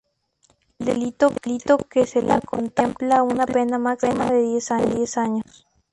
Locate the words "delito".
0.87-1.29